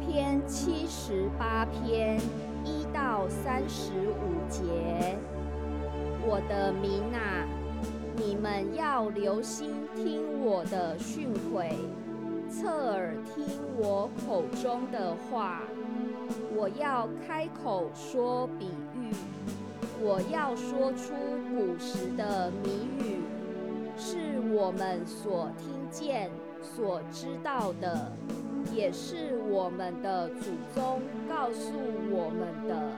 [0.00, 2.18] 篇七十八篇
[2.64, 5.18] 一到三十五节，
[6.26, 7.46] 我的民啊，
[8.16, 11.74] 你们要留心听我的训诲，
[12.48, 13.44] 侧耳听
[13.76, 15.62] 我口中的话。
[16.56, 19.10] 我要开口说比喻，
[20.00, 21.12] 我要说出
[21.50, 23.20] 古时的谜语，
[23.96, 24.16] 是
[24.54, 26.30] 我们所听见、
[26.62, 28.10] 所知道的。
[28.74, 31.70] 也是我们的祖宗告诉
[32.10, 32.90] 我们的，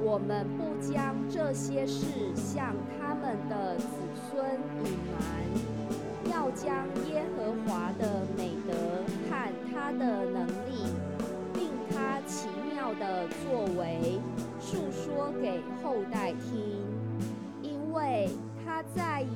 [0.00, 2.06] 我们不将这些事
[2.36, 3.86] 向他们的子
[4.30, 4.44] 孙
[4.84, 8.72] 隐瞒，要将耶和华的美德
[9.28, 10.94] 和他的能力，
[11.52, 14.20] 并他奇妙的作为，
[14.60, 16.79] 述说给后代听，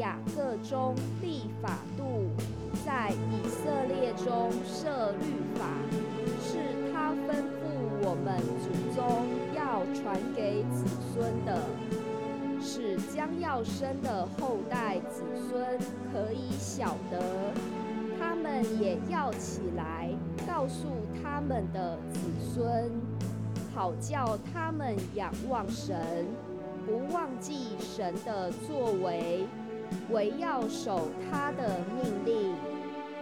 [0.00, 2.26] 雅各中立法度。
[2.84, 5.66] 在以色列中设律法，
[6.40, 6.56] 是
[6.90, 7.66] 他吩咐
[8.02, 11.60] 我们祖宗要传给子孙的，
[12.60, 15.78] 使将要生的后代子孙
[16.12, 17.20] 可以晓得，
[18.18, 20.08] 他们也要起来
[20.46, 20.86] 告诉
[21.20, 22.20] 他们的子
[22.54, 22.90] 孙，
[23.74, 26.24] 好叫他们仰望神，
[26.86, 29.44] 不忘记神的作为，
[30.10, 32.54] 唯要守他的命令。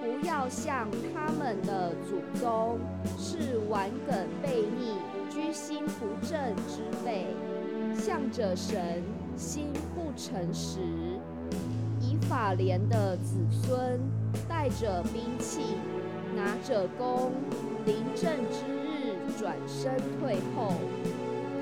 [0.00, 2.78] 不要像他们的祖宗
[3.18, 4.94] 是顽梗悖逆、
[5.28, 6.38] 居心不正
[6.68, 7.26] 之辈，
[7.94, 9.02] 向着神
[9.36, 10.78] 心不诚实。
[12.00, 14.00] 以法莲的子孙
[14.48, 15.60] 带着兵器，
[16.34, 17.32] 拿着弓，
[17.84, 20.72] 临阵之日转身退后。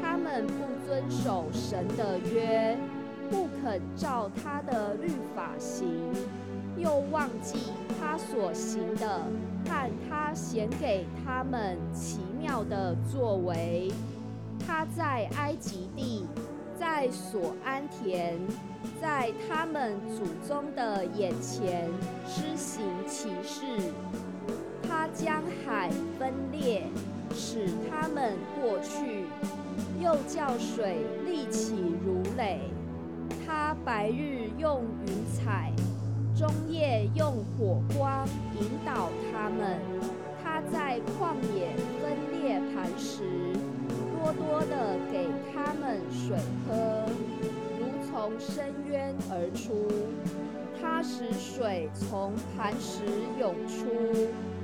[0.02, 2.76] 他们不遵守神的约，
[3.30, 5.86] 不肯照他的律法行。
[6.76, 9.22] 又忘记他所行的，
[9.66, 13.90] 和他显给他们奇妙的作为。
[14.66, 16.26] 他在埃及地，
[16.78, 18.38] 在所安田，
[19.00, 21.88] 在他们祖宗的眼前
[22.26, 23.64] 施行其事。
[24.86, 26.82] 他将海分裂，
[27.34, 29.24] 使他们过去；
[29.98, 32.60] 又叫水立起如垒。
[33.46, 35.72] 他白日用云彩。
[36.38, 38.28] 中夜用火光
[38.60, 39.80] 引导他们，
[40.44, 43.22] 他在旷野分裂磐石，
[44.12, 46.36] 多多的给他们水
[46.68, 47.06] 喝，
[47.80, 49.88] 如从深渊而出。
[50.78, 53.02] 他使水从磐石
[53.40, 53.86] 涌出，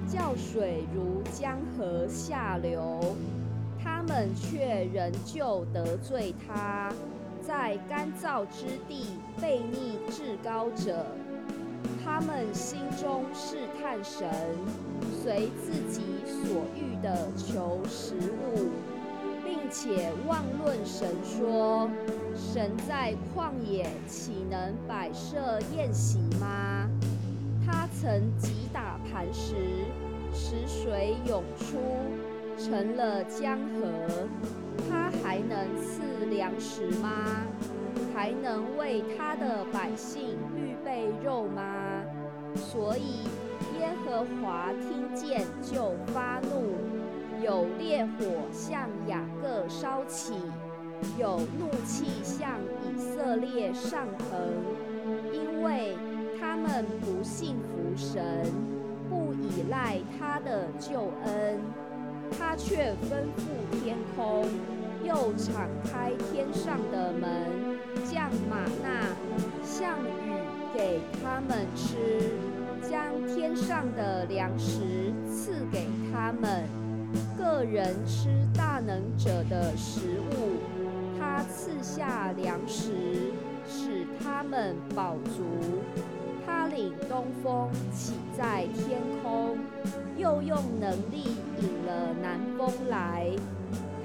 [0.06, 3.00] 叫水如江河下流。
[3.83, 6.93] 他们却仍旧得罪他，
[7.47, 11.05] 在干燥之地悖逆至高者。
[12.05, 14.29] 他们心中试探神，
[15.23, 18.71] 随自己所欲的求食物，
[19.45, 21.89] 并且妄论神说
[22.35, 26.89] ：“神在旷野岂能摆设宴席吗？
[27.65, 29.55] 他曾击打磐石，
[30.35, 31.79] 使水涌出，
[32.59, 34.29] 成了江河。
[34.89, 37.47] 他还能赐粮食吗？
[38.15, 42.03] 还能为他的百姓预备肉吗？”
[42.55, 43.25] 所以
[43.79, 46.75] 耶和华听见就发怒，
[47.43, 50.35] 有烈火向雅各烧起，
[51.19, 54.29] 有怒气向以色列上腾，
[55.33, 55.97] 因为
[56.39, 58.45] 他们不信服神，
[59.09, 61.59] 不依赖他的救恩，
[62.38, 64.47] 他却吩咐天空，
[65.04, 67.78] 又敞开天上的门，
[68.10, 69.06] 降马纳，
[69.62, 70.32] 像雨
[70.75, 72.32] 给他们吃。
[72.91, 76.69] 将天上的粮食赐给他们，
[77.38, 80.00] 个人吃大能者的食
[80.32, 80.59] 物。
[81.19, 82.91] 他赐下粮食，
[83.66, 85.44] 使他们饱足。
[86.44, 89.56] 他领东风起在天空，
[90.17, 93.31] 又用能力引了南风来。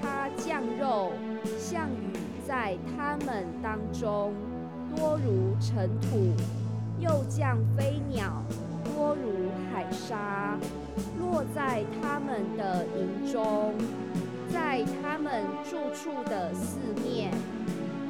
[0.02, 1.12] 他降肉，
[1.58, 2.14] 像雨
[2.48, 4.34] 在他们当中，
[4.96, 6.34] 多如尘土；
[7.00, 8.44] 又降飞鸟。
[8.96, 10.58] 多如海沙，
[11.20, 13.74] 落在他们的营中，
[14.50, 17.32] 在他们住处的四面，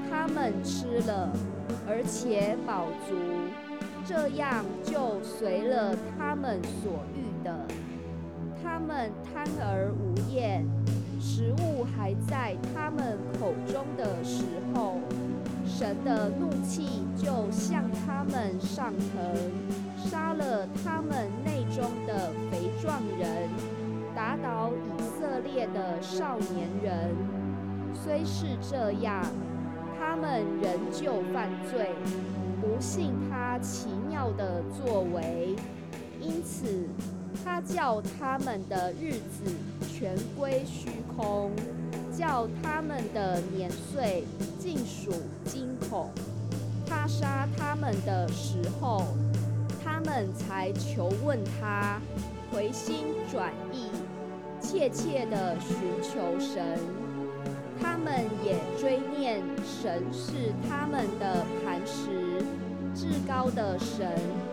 [0.09, 1.29] 他们吃了，
[1.89, 3.15] 而且饱足，
[4.05, 7.65] 这样就随了他们所欲的。
[8.67, 10.67] 他们贪而无厌，
[11.21, 14.43] 食物还在他们口中的时
[14.73, 14.99] 候，
[15.65, 19.33] 神的怒气就向他们上腾。
[19.95, 23.49] 杀了他们内中的肥壮人，
[24.13, 27.15] 打倒以色列的少年人。
[27.93, 29.23] 虽是这样，
[29.97, 31.95] 他们仍旧犯罪，
[32.59, 35.55] 不信他奇妙的作为，
[36.19, 36.87] 因此
[37.43, 39.51] 他叫他们的日子
[39.87, 41.51] 全归虚空，
[42.15, 44.23] 叫他们的年岁
[44.59, 45.11] 尽属
[45.45, 46.09] 惊恐。
[46.85, 49.03] 他杀他们的时候，
[49.83, 51.99] 他们才求问他，
[52.51, 53.87] 回心转意，
[54.61, 56.79] 切切的寻求神。
[57.79, 62.41] 他们也追念神是他们的磐石，
[63.51, 64.07] 的神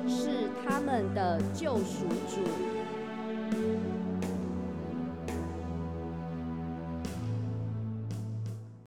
[0.08, 2.83] 是他们的救赎主。